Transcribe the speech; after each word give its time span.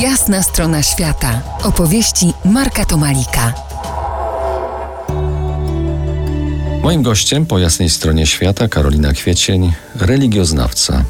Jasna 0.00 0.42
strona 0.42 0.82
świata. 0.82 1.40
Opowieści 1.62 2.32
Marka 2.44 2.84
Tomalika. 2.84 3.52
Moim 6.82 7.02
gościem 7.02 7.46
po 7.46 7.58
jasnej 7.58 7.90
stronie 7.90 8.26
świata 8.26 8.68
Karolina 8.68 9.12
Kwiecień, 9.12 9.72
religioznawca. 9.94 11.04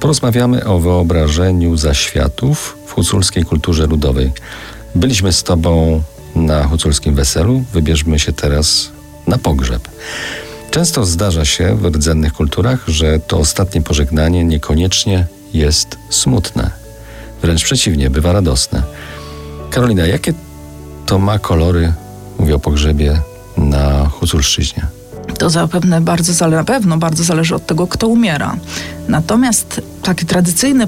Porozmawiamy 0.00 0.64
o 0.64 0.78
wyobrażeniu 0.78 1.76
zaświatów 1.76 2.78
w 2.86 2.92
huculskiej 2.92 3.44
kulturze 3.44 3.86
ludowej. 3.86 4.32
Byliśmy 4.94 5.32
z 5.32 5.42
Tobą 5.42 6.02
na 6.34 6.64
huculskim 6.64 7.14
weselu, 7.14 7.64
wybierzmy 7.72 8.18
się 8.18 8.32
teraz 8.32 8.90
na 9.26 9.38
pogrzeb. 9.38 9.88
Często 10.70 11.04
zdarza 11.04 11.44
się 11.44 11.76
w 11.76 11.84
rdzennych 11.84 12.32
kulturach, 12.32 12.84
że 12.88 13.20
to 13.20 13.38
ostatnie 13.38 13.82
pożegnanie 13.82 14.44
niekoniecznie 14.44 15.26
jest 15.54 15.98
smutne. 16.10 16.81
Wręcz 17.42 17.64
przeciwnie, 17.64 18.10
bywa 18.10 18.32
radosne. 18.32 18.82
Karolina, 19.70 20.06
jakie 20.06 20.34
to 21.06 21.18
ma 21.18 21.38
kolory, 21.38 21.92
mówię 22.38 22.54
o 22.54 22.58
pogrzebie, 22.58 23.20
na 23.56 24.08
Huculszczyźnie? 24.08 24.86
To 25.38 25.50
zapewne 25.50 26.00
bardzo 26.00 26.48
na 26.48 26.64
pewno 26.64 26.98
bardzo 26.98 27.24
zależy 27.24 27.54
od 27.54 27.66
tego, 27.66 27.86
kto 27.86 28.08
umiera. 28.08 28.56
Natomiast 29.08 29.80
taki 30.02 30.26
tradycyjny 30.26 30.86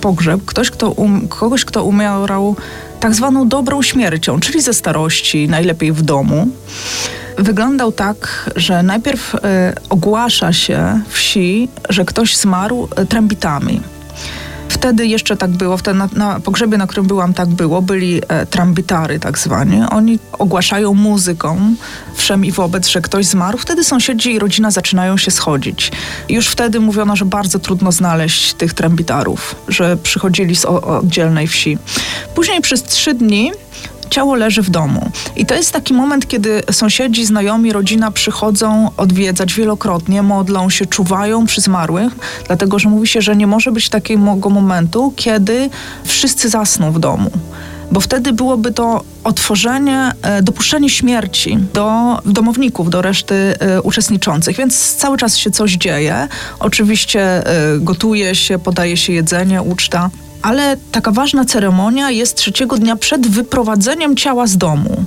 pogrzeb, 0.00 0.44
ktoś, 0.46 0.70
kto 0.70 0.90
um, 0.90 1.28
kogoś, 1.28 1.64
kto 1.64 1.84
umierał 1.84 2.56
tak 3.00 3.14
zwaną 3.14 3.48
dobrą 3.48 3.82
śmiercią, 3.82 4.40
czyli 4.40 4.60
ze 4.60 4.74
starości, 4.74 5.48
najlepiej 5.48 5.92
w 5.92 6.02
domu, 6.02 6.48
wyglądał 7.38 7.92
tak, 7.92 8.50
że 8.56 8.82
najpierw 8.82 9.34
y, 9.34 9.38
ogłasza 9.88 10.52
się 10.52 11.00
wsi, 11.08 11.68
że 11.88 12.04
ktoś 12.04 12.36
zmarł 12.36 12.88
y, 13.02 13.06
trębitami. 13.06 13.80
Wtedy 14.74 15.06
jeszcze 15.06 15.36
tak 15.36 15.50
było, 15.50 15.76
wtedy 15.76 15.98
na, 15.98 16.08
na 16.12 16.40
pogrzebie, 16.40 16.78
na 16.78 16.86
którym 16.86 17.06
byłam, 17.06 17.34
tak 17.34 17.48
było, 17.48 17.82
byli 17.82 18.20
e, 18.28 18.46
trambitary 18.46 19.20
tak 19.20 19.38
zwani. 19.38 19.82
Oni 19.90 20.18
ogłaszają 20.32 20.94
muzyką 20.94 21.74
wszem 22.14 22.44
i 22.44 22.52
wobec, 22.52 22.88
że 22.88 23.00
ktoś 23.00 23.26
zmarł. 23.26 23.58
Wtedy 23.58 23.84
sąsiedzi 23.84 24.32
i 24.32 24.38
rodzina 24.38 24.70
zaczynają 24.70 25.16
się 25.16 25.30
schodzić. 25.30 25.92
Już 26.28 26.48
wtedy 26.48 26.80
mówiono, 26.80 27.16
że 27.16 27.24
bardzo 27.24 27.58
trudno 27.58 27.92
znaleźć 27.92 28.54
tych 28.54 28.74
trambitarów, 28.74 29.54
że 29.68 29.96
przychodzili 29.96 30.56
z 30.56 30.64
oddzielnej 30.64 31.46
wsi. 31.46 31.78
Później 32.34 32.60
przez 32.60 32.82
trzy 32.82 33.14
dni 33.14 33.52
ciało 34.14 34.34
leży 34.34 34.62
w 34.62 34.70
domu. 34.70 35.10
I 35.36 35.46
to 35.46 35.54
jest 35.54 35.72
taki 35.72 35.94
moment, 35.94 36.28
kiedy 36.28 36.62
sąsiedzi, 36.72 37.24
znajomi, 37.24 37.72
rodzina 37.72 38.10
przychodzą 38.10 38.90
odwiedzać 38.96 39.54
wielokrotnie, 39.54 40.22
modlą 40.22 40.70
się, 40.70 40.86
czuwają 40.86 41.46
przy 41.46 41.60
zmarłych, 41.60 42.12
dlatego 42.46 42.78
że 42.78 42.88
mówi 42.88 43.08
się, 43.08 43.22
że 43.22 43.36
nie 43.36 43.46
może 43.46 43.72
być 43.72 43.88
takiego 43.88 44.50
momentu, 44.50 45.12
kiedy 45.16 45.70
wszyscy 46.04 46.48
zasną 46.48 46.92
w 46.92 46.98
domu 46.98 47.30
bo 47.92 48.00
wtedy 48.00 48.32
byłoby 48.32 48.72
to 48.72 49.04
otworzenie, 49.24 50.12
e, 50.22 50.42
dopuszczenie 50.42 50.90
śmierci 50.90 51.58
do 51.74 52.18
domowników, 52.26 52.90
do 52.90 53.02
reszty 53.02 53.34
e, 53.34 53.82
uczestniczących, 53.82 54.56
więc 54.56 54.94
cały 54.94 55.16
czas 55.16 55.36
się 55.36 55.50
coś 55.50 55.72
dzieje. 55.72 56.28
Oczywiście 56.60 57.20
e, 57.20 57.78
gotuje 57.78 58.34
się, 58.34 58.58
podaje 58.58 58.96
się 58.96 59.12
jedzenie, 59.12 59.62
uczta 59.62 60.10
ale 60.44 60.76
taka 60.92 61.10
ważna 61.10 61.44
ceremonia 61.44 62.10
jest 62.10 62.36
trzeciego 62.36 62.76
dnia 62.76 62.96
przed 62.96 63.26
wyprowadzeniem 63.26 64.16
ciała 64.16 64.46
z 64.46 64.56
domu. 64.56 65.04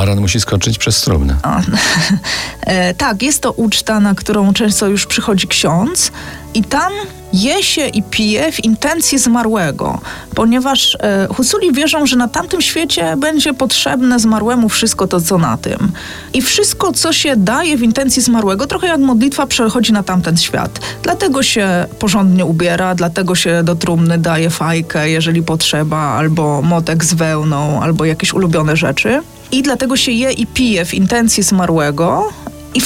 Baran 0.00 0.20
musi 0.20 0.40
skoczyć 0.40 0.78
przez 0.78 1.00
trumnę. 1.00 1.36
e, 2.60 2.94
tak, 2.94 3.22
jest 3.22 3.42
to 3.42 3.52
uczta, 3.52 4.00
na 4.00 4.14
którą 4.14 4.52
często 4.52 4.86
już 4.86 5.06
przychodzi 5.06 5.48
ksiądz 5.48 6.12
i 6.54 6.64
tam 6.64 6.92
je 7.32 7.62
się 7.62 7.86
i 7.86 8.02
pije 8.02 8.52
w 8.52 8.64
intencji 8.64 9.18
zmarłego, 9.18 10.00
ponieważ 10.34 10.96
e, 11.00 11.28
Husuli 11.34 11.72
wierzą, 11.72 12.06
że 12.06 12.16
na 12.16 12.28
tamtym 12.28 12.60
świecie 12.60 13.16
będzie 13.16 13.54
potrzebne 13.54 14.18
zmarłemu 14.18 14.68
wszystko 14.68 15.06
to, 15.06 15.20
co 15.20 15.38
na 15.38 15.56
tym. 15.56 15.92
I 16.32 16.42
wszystko, 16.42 16.92
co 16.92 17.12
się 17.12 17.36
daje 17.36 17.76
w 17.76 17.82
intencji 17.82 18.22
zmarłego, 18.22 18.66
trochę 18.66 18.86
jak 18.86 19.00
modlitwa, 19.00 19.46
przechodzi 19.46 19.92
na 19.92 20.02
tamten 20.02 20.36
świat. 20.36 20.80
Dlatego 21.02 21.42
się 21.42 21.86
porządnie 21.98 22.44
ubiera, 22.44 22.94
dlatego 22.94 23.34
się 23.34 23.62
do 23.64 23.74
trumny 23.74 24.18
daje 24.18 24.50
fajkę, 24.50 25.10
jeżeli 25.10 25.42
potrzeba, 25.42 25.98
albo 25.98 26.62
motek 26.62 27.04
z 27.04 27.14
wełną, 27.14 27.82
albo 27.82 28.04
jakieś 28.04 28.34
ulubione 28.34 28.76
rzeczy. 28.76 29.22
I 29.52 29.62
dlatego 29.62 29.96
się 29.96 30.12
je 30.12 30.32
i 30.32 30.46
pije 30.46 30.84
w 30.84 30.94
intencji 30.94 31.42
zmarłego, 31.42 32.32
i 32.74 32.80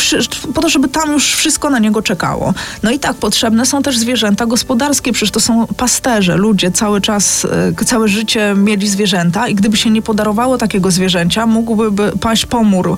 po 0.54 0.62
to, 0.62 0.68
żeby 0.68 0.88
tam 0.88 1.12
już 1.12 1.34
wszystko 1.34 1.70
na 1.70 1.78
niego 1.78 2.02
czekało. 2.02 2.54
No 2.82 2.90
i 2.90 2.98
tak, 2.98 3.16
potrzebne 3.16 3.66
są 3.66 3.82
też 3.82 3.98
zwierzęta 3.98 4.46
gospodarskie, 4.46 5.12
przecież 5.12 5.30
to 5.30 5.40
są 5.40 5.66
pasterze, 5.66 6.36
ludzie 6.36 6.70
cały 6.70 7.00
czas, 7.00 7.46
e, 7.80 7.84
całe 7.84 8.08
życie 8.08 8.54
mieli 8.56 8.88
zwierzęta 8.88 9.48
i 9.48 9.54
gdyby 9.54 9.76
się 9.76 9.90
nie 9.90 10.02
podarowało 10.02 10.58
takiego 10.58 10.90
zwierzęcia, 10.90 11.46
mógłby 11.46 12.12
paść 12.20 12.46
pomór 12.46 12.96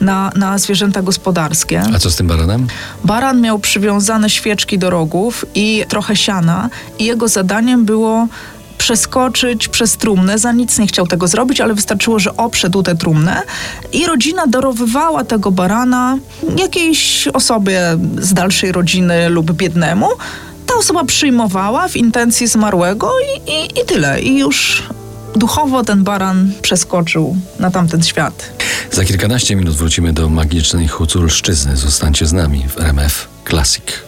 na, 0.00 0.32
na 0.36 0.58
zwierzęta 0.58 1.02
gospodarskie. 1.02 1.82
A 1.94 1.98
co 1.98 2.10
z 2.10 2.16
tym 2.16 2.26
baranem? 2.26 2.66
Baran 3.04 3.40
miał 3.40 3.58
przywiązane 3.58 4.30
świeczki 4.30 4.78
do 4.78 4.90
rogów 4.90 5.44
i 5.54 5.84
trochę 5.88 6.16
siana 6.16 6.70
i 6.98 7.04
jego 7.04 7.28
zadaniem 7.28 7.84
było 7.84 8.28
przeskoczyć 8.78 9.68
przez 9.68 9.96
trumnę. 9.96 10.38
Za 10.38 10.52
nic 10.52 10.78
nie 10.78 10.86
chciał 10.86 11.06
tego 11.06 11.28
zrobić, 11.28 11.60
ale 11.60 11.74
wystarczyło, 11.74 12.18
że 12.18 12.36
oprzedł 12.36 12.82
tę 12.82 12.94
trumnę 12.96 13.42
i 13.92 14.06
rodzina 14.06 14.46
darowywała 14.46 15.24
tego 15.24 15.50
barana 15.50 16.18
jakiejś 16.56 17.28
osobie 17.28 17.80
z 18.18 18.34
dalszej 18.34 18.72
rodziny 18.72 19.28
lub 19.28 19.52
biednemu. 19.52 20.08
Ta 20.66 20.74
osoba 20.74 21.04
przyjmowała 21.04 21.88
w 21.88 21.96
intencji 21.96 22.46
zmarłego 22.46 23.12
i, 23.20 23.50
i, 23.50 23.80
i 23.80 23.86
tyle. 23.86 24.20
I 24.22 24.38
już 24.38 24.82
duchowo 25.36 25.84
ten 25.84 26.04
baran 26.04 26.52
przeskoczył 26.62 27.36
na 27.58 27.70
tamten 27.70 28.02
świat. 28.02 28.50
Za 28.92 29.04
kilkanaście 29.04 29.56
minut 29.56 29.74
wrócimy 29.74 30.12
do 30.12 30.28
magicznej 30.28 30.88
Huculszczyzny. 30.88 31.76
Zostańcie 31.76 32.26
z 32.26 32.32
nami 32.32 32.64
w 32.68 32.80
RMF 32.80 33.28
Classic. 33.48 34.07